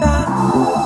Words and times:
감. 0.00 0.79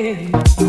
yeah. 0.00 0.59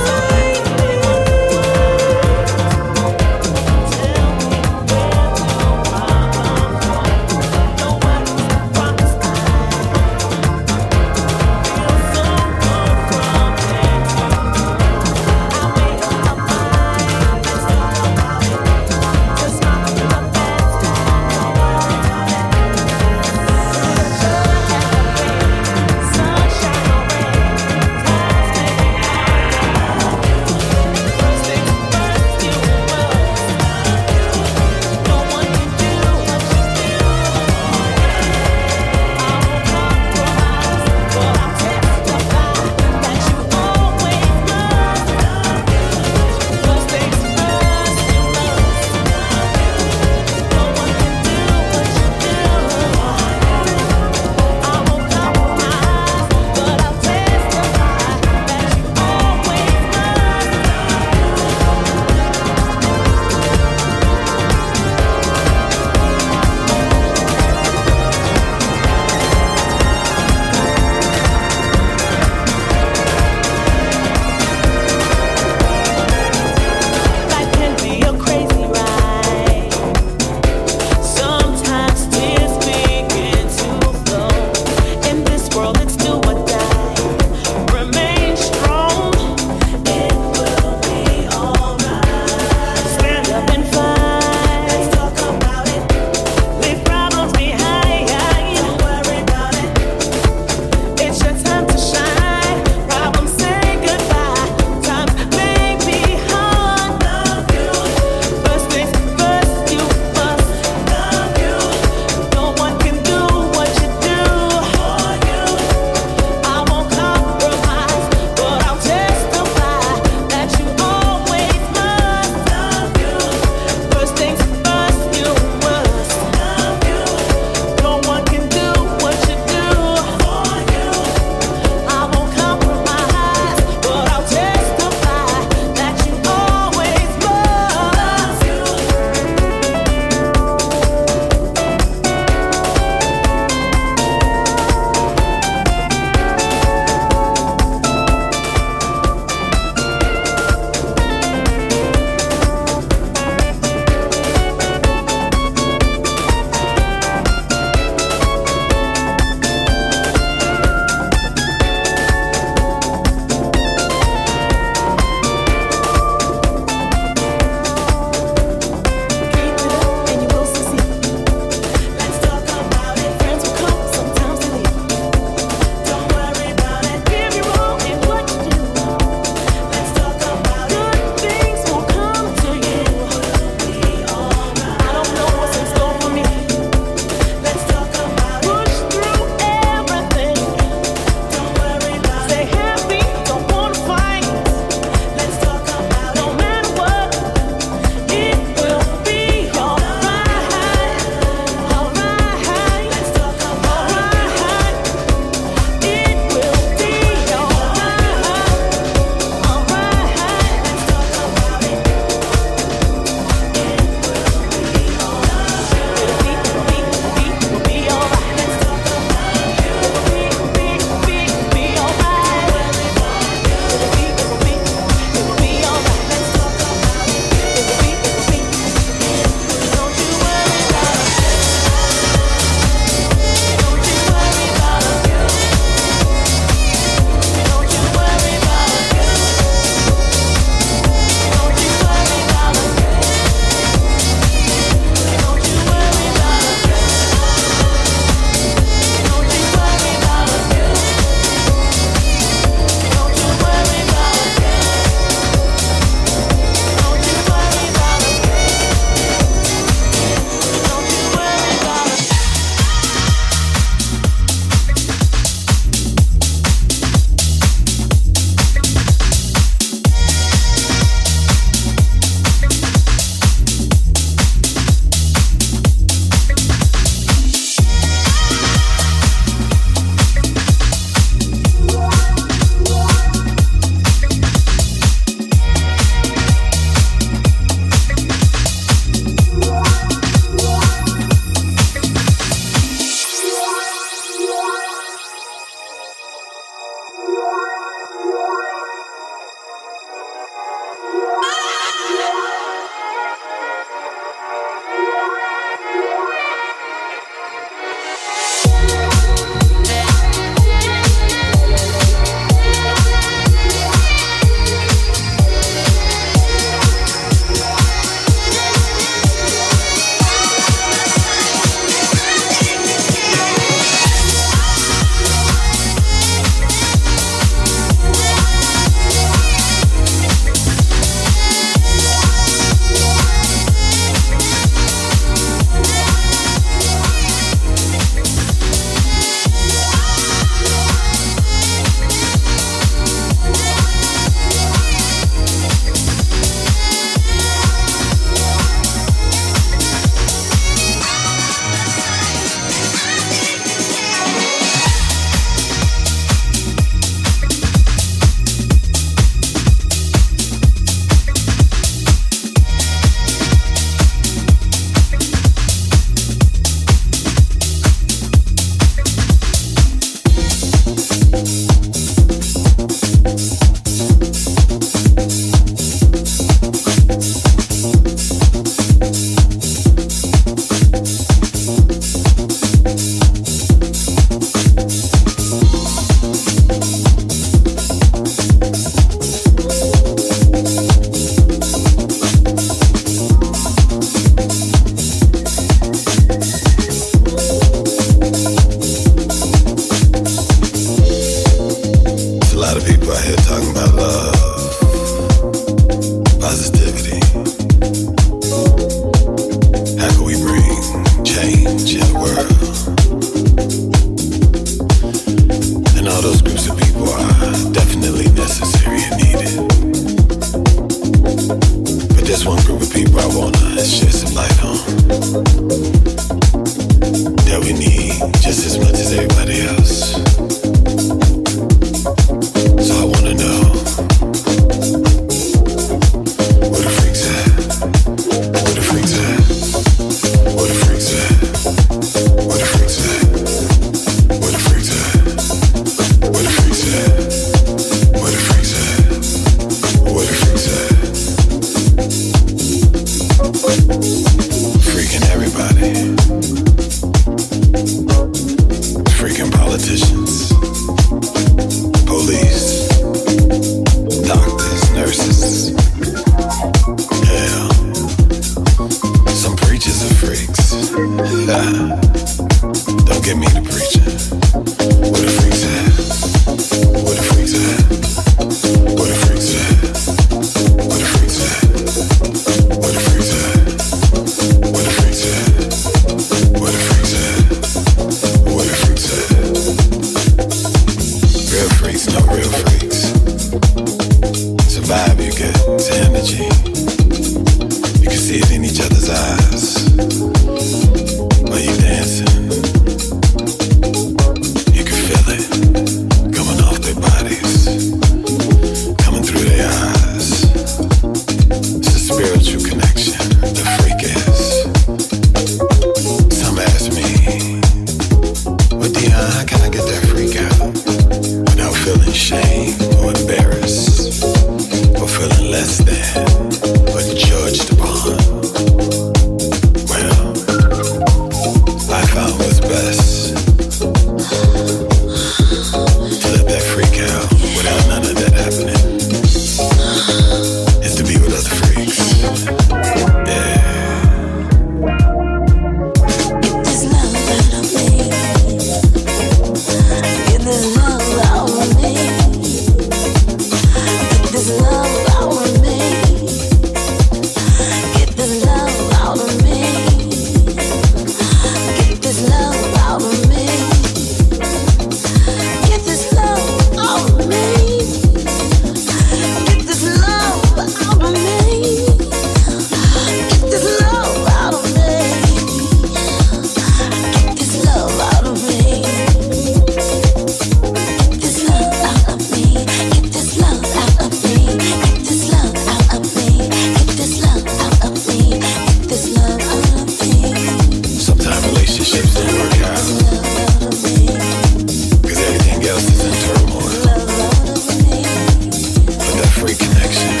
connection. 599.61 600.00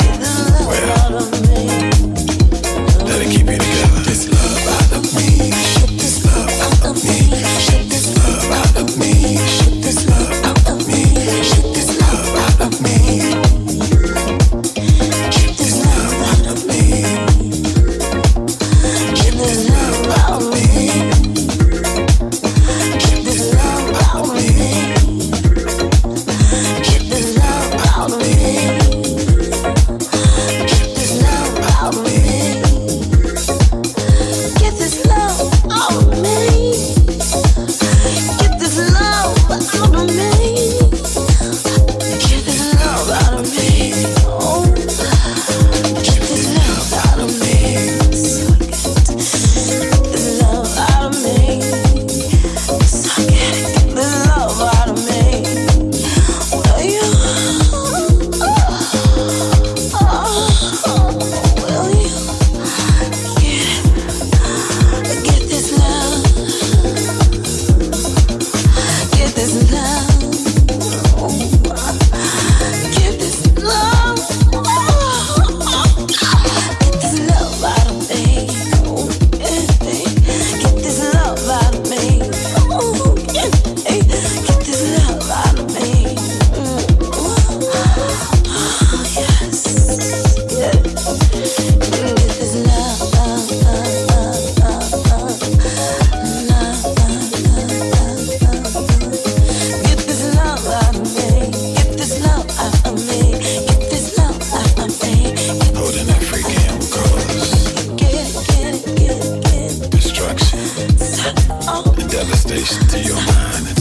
time. 113.31 113.80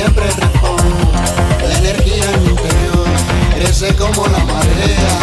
siempre 0.00 0.24
respondo, 0.24 1.12
la 1.68 1.76
energía 1.76 2.24
en 2.32 2.42
mi 2.42 2.48
interior 2.48 3.06
crece 3.54 3.94
como 3.96 4.26
la 4.28 4.38
marea. 4.38 5.19